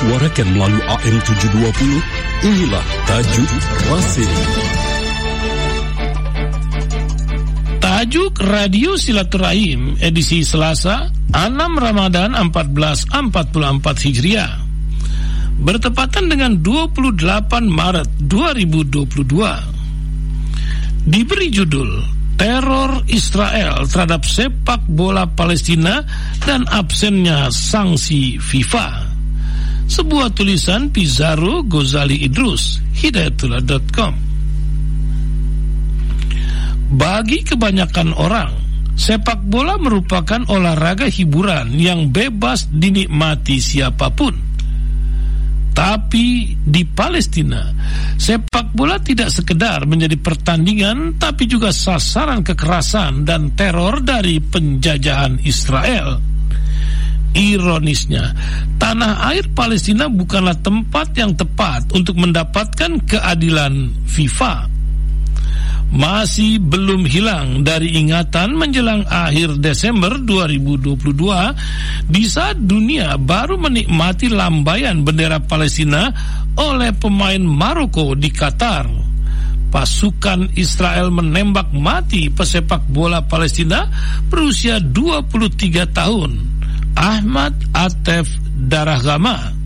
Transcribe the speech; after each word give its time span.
disuarakan 0.00 0.56
melalui 0.56 0.80
AM 0.80 1.20
720, 1.28 2.48
inilah 2.48 2.80
Tajuk 3.04 3.50
Rasim. 3.84 4.32
Tajuk 7.84 8.32
Radio 8.48 8.96
Silaturahim 8.96 10.00
edisi 10.00 10.40
Selasa 10.40 11.12
6 11.36 11.52
Ramadan 11.76 12.32
1444 12.32 13.12
Hijriah 14.08 14.64
bertepatan 15.60 16.32
dengan 16.32 16.56
28 16.64 17.20
Maret 17.68 18.08
2022 18.24 21.12
diberi 21.12 21.52
judul 21.52 22.00
teror 22.40 23.04
Israel 23.04 23.84
terhadap 23.84 24.24
sepak 24.24 24.80
bola 24.88 25.28
Palestina 25.28 26.00
dan 26.40 26.64
absennya 26.72 27.52
sanksi 27.52 28.40
FIFA. 28.40 29.09
Sebuah 29.90 30.30
tulisan 30.30 30.86
Pizarro 30.94 31.66
Gozali 31.66 32.22
Idrus, 32.22 32.78
hidayatullah.com. 32.94 34.14
Bagi 36.94 37.42
kebanyakan 37.42 38.14
orang, 38.14 38.54
sepak 38.94 39.42
bola 39.50 39.74
merupakan 39.82 40.46
olahraga 40.46 41.10
hiburan 41.10 41.74
yang 41.74 42.06
bebas 42.14 42.70
dinikmati 42.70 43.58
siapa 43.58 44.14
pun. 44.14 44.30
Tapi 45.74 46.54
di 46.54 46.86
Palestina, 46.86 47.74
sepak 48.14 48.70
bola 48.70 49.02
tidak 49.02 49.34
sekedar 49.34 49.90
menjadi 49.90 50.14
pertandingan, 50.22 51.18
tapi 51.18 51.50
juga 51.50 51.74
sasaran 51.74 52.46
kekerasan 52.46 53.26
dan 53.26 53.58
teror 53.58 54.06
dari 54.06 54.38
penjajahan 54.38 55.42
Israel. 55.42 56.30
Ironisnya, 57.30 58.34
tanah 58.80 59.30
air 59.30 59.46
Palestina 59.54 60.10
bukanlah 60.10 60.58
tempat 60.58 61.14
yang 61.14 61.32
tepat 61.38 61.86
untuk 61.94 62.18
mendapatkan 62.18 62.98
keadilan 63.06 63.94
FIFA 64.10 64.80
masih 65.90 66.62
belum 66.62 67.02
hilang 67.02 67.66
dari 67.66 67.98
ingatan 67.98 68.54
menjelang 68.54 69.02
akhir 69.10 69.58
Desember 69.58 70.22
2022 70.22 71.02
di 72.06 72.22
saat 72.30 72.62
dunia 72.62 73.18
baru 73.18 73.58
menikmati 73.58 74.30
lambaian 74.30 75.02
bendera 75.02 75.42
Palestina 75.42 76.14
oleh 76.54 76.94
pemain 76.94 77.42
Maroko 77.42 78.14
di 78.14 78.30
Qatar. 78.30 78.86
Pasukan 79.70 80.50
Israel 80.58 81.14
menembak 81.14 81.70
mati 81.70 82.26
pesepak 82.26 82.90
bola 82.90 83.22
Palestina 83.22 83.86
berusia 84.26 84.82
23 84.82 85.86
tahun, 85.94 86.30
Ahmad 86.96 87.54
Atef 87.74 88.26
Darahgama 88.56 89.60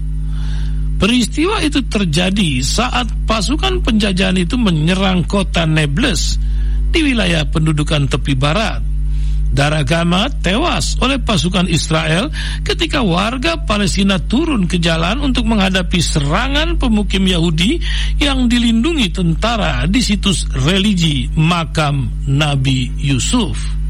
Peristiwa 0.94 1.58
itu 1.60 1.82
terjadi 1.84 2.64
saat 2.64 3.10
pasukan 3.26 3.82
penjajahan 3.82 4.40
itu 4.40 4.54
menyerang 4.54 5.26
kota 5.26 5.66
Nablus 5.66 6.38
di 6.94 7.02
wilayah 7.02 7.42
pendudukan 7.50 8.06
tepi 8.06 8.38
barat. 8.38 8.80
Daragama 9.54 10.26
tewas 10.42 10.98
oleh 10.98 11.20
pasukan 11.22 11.70
Israel 11.70 12.26
ketika 12.66 13.06
warga 13.06 13.54
Palestina 13.62 14.18
turun 14.18 14.66
ke 14.66 14.82
jalan 14.82 15.22
untuk 15.22 15.46
menghadapi 15.46 16.00
serangan 16.02 16.74
pemukim 16.74 17.22
Yahudi 17.28 17.78
yang 18.18 18.50
dilindungi 18.50 19.14
tentara 19.14 19.86
di 19.86 20.02
situs 20.02 20.50
religi 20.58 21.30
makam 21.38 22.10
Nabi 22.26 22.90
Yusuf. 22.98 23.83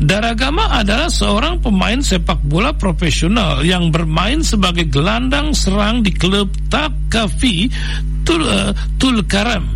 Daragama 0.00 0.72
adalah 0.72 1.12
seorang 1.12 1.60
pemain 1.60 2.00
sepak 2.00 2.40
bola 2.48 2.72
profesional 2.72 3.60
yang 3.60 3.92
bermain 3.92 4.40
sebagai 4.40 4.88
gelandang 4.88 5.52
serang 5.52 6.00
di 6.00 6.14
klub 6.14 6.48
Takafi 6.72 7.68
Tul, 8.22 8.46
uh, 8.46 8.70
Tulkaram. 8.96 9.66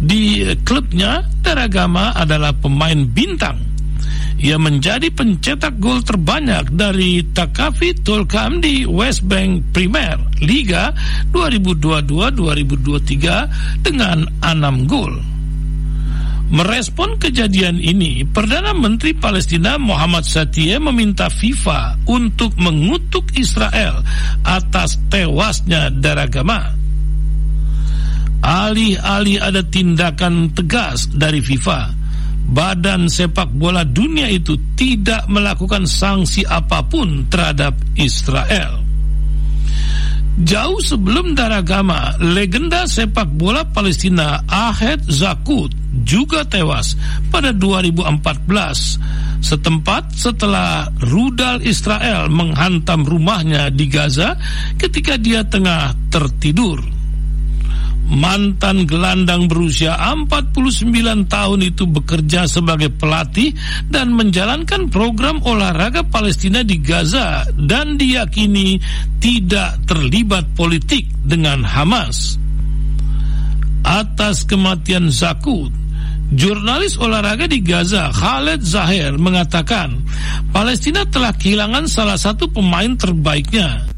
Di 0.00 0.40
klubnya, 0.64 1.20
Daragama 1.44 2.16
adalah 2.16 2.56
pemain 2.56 3.04
bintang. 3.04 3.60
Ia 4.40 4.56
menjadi 4.56 5.12
pencetak 5.12 5.76
gol 5.76 6.00
terbanyak 6.00 6.72
dari 6.72 7.20
Takafi 7.28 7.92
Tulkam 8.00 8.64
di 8.64 8.88
West 8.88 9.28
Bank 9.28 9.76
Premier 9.76 10.16
Liga 10.40 10.96
2022-2023 11.36 13.84
dengan 13.84 14.24
6 14.40 14.88
gol. 14.88 15.39
Merespon 16.50 17.14
kejadian 17.22 17.78
ini, 17.78 18.26
Perdana 18.26 18.74
Menteri 18.74 19.14
Palestina 19.14 19.78
Muhammad 19.78 20.26
Satye 20.26 20.82
meminta 20.82 21.30
FIFA 21.30 22.02
untuk 22.10 22.58
mengutuk 22.58 23.30
Israel 23.38 24.02
atas 24.42 24.98
tewasnya 25.06 25.94
Daragama. 25.94 26.74
Alih-alih 28.42 29.38
ada 29.38 29.62
tindakan 29.62 30.50
tegas 30.50 31.06
dari 31.14 31.38
FIFA, 31.38 31.94
badan 32.50 33.06
sepak 33.06 33.54
bola 33.54 33.86
dunia 33.86 34.26
itu 34.26 34.58
tidak 34.74 35.30
melakukan 35.30 35.86
sanksi 35.86 36.42
apa 36.50 36.82
pun 36.82 37.30
terhadap 37.30 37.78
Israel. 37.94 38.82
Jauh 40.42 40.82
sebelum 40.82 41.38
Daragama, 41.38 42.18
legenda 42.18 42.90
sepak 42.90 43.38
bola 43.38 43.62
Palestina 43.70 44.42
Ahed 44.50 45.06
Zakut 45.06 45.79
juga 46.06 46.46
tewas 46.46 46.94
pada 47.28 47.50
2014 47.50 49.40
setempat 49.40 50.14
setelah 50.14 50.86
rudal 51.00 51.64
Israel 51.64 52.28
menghantam 52.28 53.02
rumahnya 53.02 53.72
di 53.72 53.88
Gaza 53.88 54.36
ketika 54.76 55.16
dia 55.16 55.42
tengah 55.42 55.96
tertidur. 56.12 56.78
Mantan 58.10 58.90
gelandang 58.90 59.46
berusia 59.46 59.94
49 59.94 61.30
tahun 61.30 61.60
itu 61.62 61.86
bekerja 61.86 62.50
sebagai 62.50 62.90
pelatih 62.90 63.54
dan 63.86 64.10
menjalankan 64.18 64.90
program 64.90 65.38
olahraga 65.46 66.02
Palestina 66.02 66.66
di 66.66 66.82
Gaza 66.82 67.46
dan 67.54 67.94
diyakini 67.94 68.82
tidak 69.22 69.86
terlibat 69.86 70.42
politik 70.58 71.06
dengan 71.22 71.62
Hamas. 71.62 72.34
Atas 73.86 74.42
kematian 74.42 75.14
Zakut, 75.14 75.70
Jurnalis 76.30 76.94
olahraga 76.94 77.50
di 77.50 77.58
Gaza, 77.58 78.14
Khaled 78.14 78.62
Zahir, 78.62 79.18
mengatakan 79.18 79.98
Palestina 80.54 81.02
telah 81.06 81.34
kehilangan 81.34 81.90
salah 81.90 82.14
satu 82.14 82.46
pemain 82.46 82.94
terbaiknya. 82.94 83.90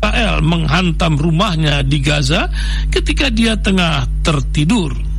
Israel 0.00 0.42
menghantam 0.42 1.14
rumahnya 1.20 1.86
di 1.86 2.02
Gaza 2.02 2.50
ketika 2.90 3.30
dia 3.30 3.54
tengah 3.54 4.08
tertidur. 4.24 5.09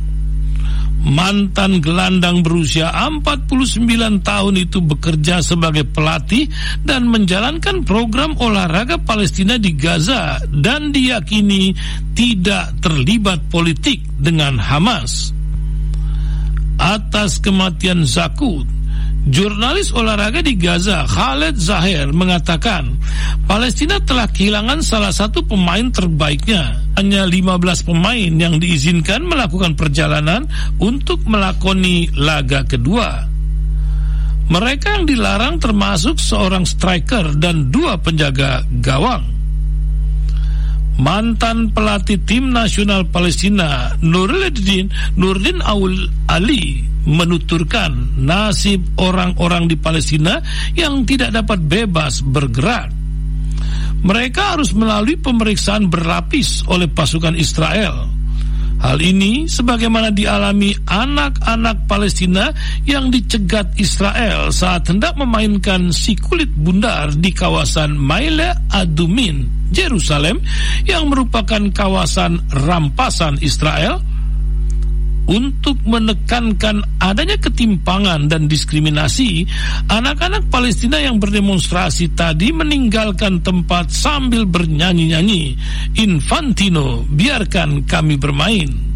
Mantan 1.02 1.82
gelandang 1.82 2.46
berusia 2.46 2.94
49 2.94 4.22
tahun 4.22 4.54
itu 4.54 4.78
bekerja 4.78 5.42
sebagai 5.42 5.82
pelatih 5.82 6.46
dan 6.86 7.10
menjalankan 7.10 7.82
program 7.82 8.38
olahraga 8.38 9.02
Palestina 9.02 9.58
di 9.58 9.74
Gaza 9.74 10.38
dan 10.46 10.94
diyakini 10.94 11.74
tidak 12.14 12.78
terlibat 12.78 13.42
politik 13.50 13.98
dengan 14.14 14.62
Hamas. 14.62 15.34
Atas 16.78 17.42
kematian 17.42 18.06
Zakut, 18.06 18.66
jurnalis 19.26 19.94
olahraga 19.94 20.42
di 20.42 20.54
Gaza 20.54 21.06
Khaled 21.06 21.58
Zahir 21.58 22.10
mengatakan 22.10 22.98
Palestina 23.46 24.02
telah 24.02 24.26
kehilangan 24.30 24.82
salah 24.82 25.14
satu 25.14 25.46
pemain 25.46 25.86
terbaiknya 25.90 26.81
hanya 26.96 27.24
15 27.24 27.88
pemain 27.88 28.32
yang 28.32 28.60
diizinkan 28.60 29.24
melakukan 29.24 29.72
perjalanan 29.74 30.44
untuk 30.76 31.24
melakoni 31.24 32.12
laga 32.12 32.64
kedua. 32.68 33.28
Mereka 34.52 35.00
yang 35.00 35.04
dilarang 35.08 35.56
termasuk 35.56 36.20
seorang 36.20 36.68
striker 36.68 37.32
dan 37.40 37.72
dua 37.72 37.96
penjaga 37.96 38.60
gawang. 38.84 39.24
Mantan 41.00 41.72
pelatih 41.72 42.20
tim 42.28 42.52
nasional 42.52 43.08
Palestina 43.08 43.96
Nuruddin 44.04 44.92
Nurdin 45.16 45.64
Aul 45.64 46.04
Ali 46.28 46.84
menuturkan 47.08 48.20
nasib 48.20 48.84
orang-orang 49.00 49.72
di 49.72 49.76
Palestina 49.80 50.38
yang 50.76 51.02
tidak 51.08 51.32
dapat 51.32 51.64
bebas 51.64 52.20
bergerak 52.20 53.01
mereka 54.00 54.56
harus 54.56 54.72
melalui 54.72 55.20
pemeriksaan 55.20 55.92
berlapis 55.92 56.64
oleh 56.66 56.88
pasukan 56.88 57.36
Israel. 57.36 58.08
Hal 58.82 58.98
ini 58.98 59.46
sebagaimana 59.46 60.10
dialami 60.10 60.74
anak-anak 60.90 61.86
Palestina 61.86 62.50
yang 62.82 63.14
dicegat 63.14 63.78
Israel 63.78 64.50
saat 64.50 64.90
hendak 64.90 65.14
memainkan 65.14 65.94
si 65.94 66.18
kulit 66.18 66.50
bundar 66.50 67.14
di 67.14 67.30
kawasan 67.30 67.94
Maile 67.94 68.58
Adumin, 68.74 69.46
Jerusalem 69.70 70.42
yang 70.82 71.06
merupakan 71.14 71.62
kawasan 71.70 72.42
rampasan 72.50 73.38
Israel 73.38 74.02
untuk 75.30 75.78
menekankan 75.86 76.82
adanya 76.98 77.38
ketimpangan 77.38 78.26
dan 78.26 78.50
diskriminasi, 78.50 79.46
anak-anak 79.86 80.50
Palestina 80.50 80.98
yang 80.98 81.22
berdemonstrasi 81.22 82.12
tadi 82.12 82.50
meninggalkan 82.50 83.38
tempat 83.40 83.90
sambil 83.90 84.42
bernyanyi-nyanyi. 84.48 85.54
Infantino, 85.98 87.06
biarkan 87.06 87.86
kami 87.86 88.18
bermain. 88.18 88.92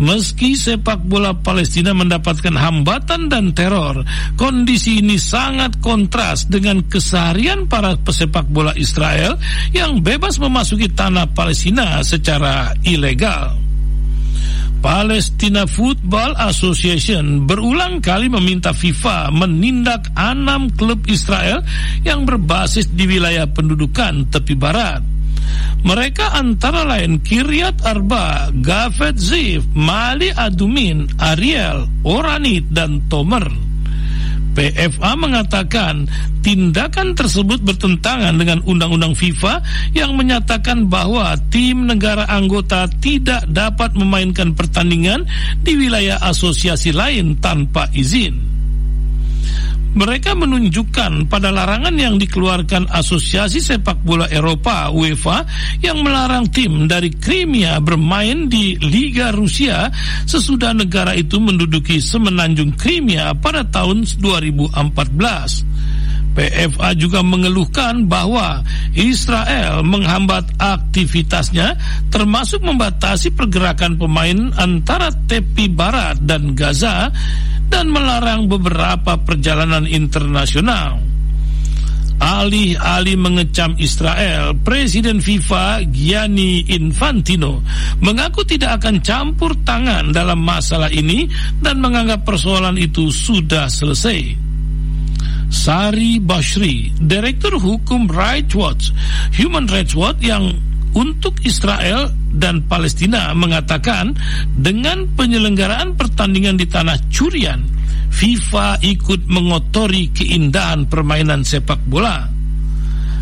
Meski 0.00 0.56
sepak 0.56 1.04
bola 1.04 1.36
Palestina 1.36 1.92
mendapatkan 1.92 2.56
hambatan 2.56 3.28
dan 3.28 3.52
teror, 3.52 4.00
kondisi 4.32 5.04
ini 5.04 5.20
sangat 5.20 5.76
kontras 5.84 6.48
dengan 6.48 6.80
keseharian 6.88 7.68
para 7.68 8.00
pesepak 8.00 8.48
bola 8.48 8.72
Israel 8.80 9.36
yang 9.76 10.00
bebas 10.00 10.40
memasuki 10.40 10.88
tanah 10.88 11.28
Palestina 11.36 12.00
secara 12.00 12.72
ilegal. 12.80 13.69
Palestina 14.80 15.68
Football 15.68 16.40
Association 16.40 17.44
berulang 17.44 18.00
kali 18.00 18.32
meminta 18.32 18.72
FIFA 18.72 19.28
menindak 19.28 20.08
enam 20.16 20.72
klub 20.72 21.04
Israel 21.04 21.60
yang 22.00 22.24
berbasis 22.24 22.88
di 22.88 23.04
wilayah 23.04 23.44
pendudukan 23.44 24.32
tepi 24.32 24.56
barat. 24.56 25.04
Mereka 25.84 26.36
antara 26.36 26.84
lain 26.84 27.20
Kiryat 27.20 27.84
Arba, 27.84 28.52
Gafet 28.52 29.16
Ziv, 29.16 29.68
Mali 29.76 30.32
Adumin, 30.32 31.08
Ariel, 31.20 31.84
Oranit, 32.04 32.68
dan 32.72 33.04
Tomer. 33.08 33.69
PFA 34.52 35.12
mengatakan 35.16 36.06
tindakan 36.44 37.14
tersebut 37.14 37.62
bertentangan 37.62 38.34
dengan 38.36 38.60
undang-undang 38.66 39.14
FIFA 39.16 39.62
yang 39.96 40.16
menyatakan 40.16 40.90
bahwa 40.90 41.36
tim 41.48 41.86
negara 41.86 42.26
anggota 42.28 42.90
tidak 43.00 43.46
dapat 43.48 43.94
memainkan 43.94 44.52
pertandingan 44.52 45.24
di 45.62 45.76
wilayah 45.78 46.18
asosiasi 46.20 46.90
lain 46.92 47.38
tanpa 47.38 47.88
izin. 47.94 48.59
Mereka 49.90 50.38
menunjukkan 50.38 51.26
pada 51.26 51.50
larangan 51.50 51.90
yang 51.98 52.14
dikeluarkan 52.14 52.86
Asosiasi 52.94 53.58
Sepak 53.58 54.06
Bola 54.06 54.30
Eropa 54.30 54.86
UEFA 54.94 55.42
yang 55.82 56.06
melarang 56.06 56.46
tim 56.46 56.86
dari 56.86 57.10
Crimea 57.10 57.82
bermain 57.82 58.46
di 58.46 58.78
Liga 58.78 59.34
Rusia 59.34 59.90
sesudah 60.30 60.70
negara 60.78 61.18
itu 61.18 61.42
menduduki 61.42 61.98
semenanjung 61.98 62.78
Crimea 62.78 63.34
pada 63.34 63.66
tahun 63.66 64.06
2014. 64.06 65.99
PFA 66.30 66.94
juga 66.94 67.20
mengeluhkan 67.26 68.06
bahwa 68.06 68.62
Israel 68.94 69.82
menghambat 69.82 70.54
aktivitasnya 70.56 71.74
termasuk 72.08 72.62
membatasi 72.62 73.34
pergerakan 73.34 73.98
pemain 73.98 74.54
antara 74.54 75.10
tepi 75.10 75.66
barat 75.70 76.22
dan 76.22 76.54
Gaza 76.54 77.10
dan 77.70 77.90
melarang 77.90 78.50
beberapa 78.50 79.18
perjalanan 79.22 79.86
internasional. 79.86 80.98
Alih-alih 82.20 83.16
mengecam 83.16 83.80
Israel, 83.80 84.52
Presiden 84.60 85.24
FIFA 85.24 85.88
Gianni 85.88 86.68
Infantino 86.68 87.64
mengaku 88.04 88.44
tidak 88.44 88.84
akan 88.84 89.00
campur 89.00 89.56
tangan 89.64 90.12
dalam 90.12 90.36
masalah 90.44 90.92
ini 90.92 91.24
dan 91.64 91.80
menganggap 91.80 92.20
persoalan 92.28 92.76
itu 92.76 93.08
sudah 93.08 93.72
selesai. 93.72 94.49
Sari 95.50 96.22
Bashri, 96.22 96.94
Direktur 96.94 97.58
Hukum 97.58 98.06
Rights 98.06 98.54
Watch, 98.54 98.94
Human 99.34 99.66
Rights 99.66 99.98
Watch 99.98 100.22
yang 100.22 100.54
untuk 100.94 101.38
Israel 101.42 102.10
dan 102.34 102.66
Palestina 102.66 103.34
mengatakan 103.34 104.14
dengan 104.54 105.06
penyelenggaraan 105.18 105.98
pertandingan 105.98 106.54
di 106.54 106.66
tanah 106.70 106.98
curian, 107.10 107.62
FIFA 108.10 108.82
ikut 108.82 109.26
mengotori 109.26 110.10
keindahan 110.10 110.86
permainan 110.86 111.42
sepak 111.46 111.78
bola. 111.86 112.26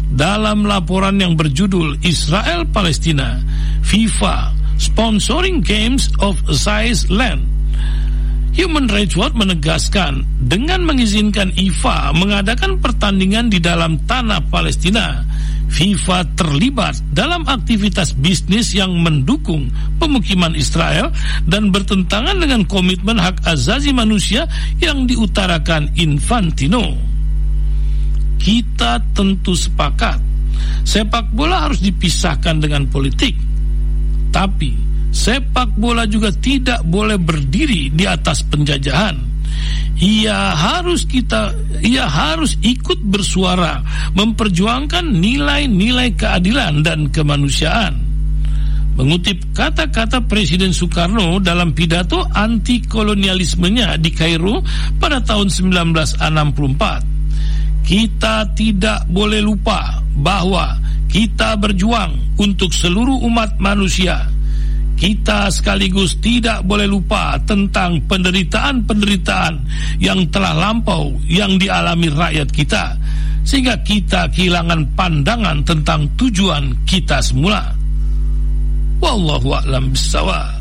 Dalam 0.08 0.64
laporan 0.64 1.20
yang 1.20 1.36
berjudul 1.36 2.00
Israel 2.00 2.64
Palestina, 2.72 3.36
FIFA 3.84 4.56
sponsoring 4.80 5.60
games 5.60 6.08
of 6.24 6.40
size 6.48 7.08
land 7.12 7.57
Human 8.58 8.90
Rights 8.90 9.14
Watch 9.14 9.38
menegaskan 9.38 10.26
dengan 10.42 10.82
mengizinkan 10.82 11.54
IFA 11.54 12.10
mengadakan 12.10 12.82
pertandingan 12.82 13.46
di 13.46 13.62
dalam 13.62 14.02
tanah 14.02 14.50
Palestina, 14.50 15.22
FIFA 15.70 16.34
terlibat 16.34 16.98
dalam 17.14 17.46
aktivitas 17.46 18.18
bisnis 18.18 18.74
yang 18.74 18.98
mendukung 18.98 19.70
pemukiman 20.02 20.58
Israel 20.58 21.14
dan 21.46 21.70
bertentangan 21.70 22.34
dengan 22.34 22.66
komitmen 22.66 23.22
hak 23.22 23.46
azazi 23.46 23.94
manusia 23.94 24.50
yang 24.82 25.06
diutarakan 25.06 25.94
Infantino. 25.94 26.98
Kita 28.42 28.98
tentu 29.14 29.54
sepakat 29.54 30.18
sepak 30.82 31.30
bola 31.30 31.70
harus 31.70 31.78
dipisahkan 31.78 32.58
dengan 32.58 32.90
politik. 32.90 33.38
Tapi 34.34 34.97
sepak 35.12 35.76
bola 35.76 36.04
juga 36.04 36.32
tidak 36.32 36.84
boleh 36.84 37.16
berdiri 37.16 37.92
di 37.92 38.04
atas 38.04 38.44
penjajahan. 38.46 39.16
Ia 39.98 40.54
harus 40.54 41.02
kita 41.10 41.50
ia 41.82 42.06
harus 42.06 42.54
ikut 42.62 43.02
bersuara 43.02 43.82
memperjuangkan 44.14 45.02
nilai-nilai 45.02 46.14
keadilan 46.14 46.86
dan 46.86 47.10
kemanusiaan. 47.10 48.08
Mengutip 48.98 49.54
kata-kata 49.54 50.26
Presiden 50.26 50.74
Soekarno 50.74 51.38
dalam 51.38 51.70
pidato 51.70 52.26
anti 52.34 52.82
kolonialismenya 52.82 53.94
di 53.98 54.10
Kairo 54.10 54.58
pada 54.98 55.22
tahun 55.22 55.46
1964. 55.50 57.86
Kita 57.86 58.42
tidak 58.58 59.06
boleh 59.06 59.38
lupa 59.38 60.02
bahwa 60.18 60.82
kita 61.06 61.54
berjuang 61.58 62.38
untuk 62.42 62.74
seluruh 62.74 63.22
umat 63.22 63.54
manusia 63.62 64.26
kita 64.98 65.46
sekaligus 65.54 66.18
tidak 66.18 66.66
boleh 66.66 66.90
lupa 66.90 67.38
tentang 67.46 68.02
penderitaan-penderitaan 68.10 69.54
yang 70.02 70.26
telah 70.34 70.52
lampau 70.58 71.14
yang 71.30 71.54
dialami 71.54 72.10
rakyat 72.10 72.50
kita 72.50 72.98
sehingga 73.46 73.78
kita 73.86 74.28
kehilangan 74.34 74.84
pandangan 74.98 75.62
tentang 75.64 76.04
tujuan 76.18 76.74
kita 76.84 77.22
semula. 77.22 77.72
Wallahu 78.98 79.54
a'lam 79.54 79.94
bishawab. 79.94 80.57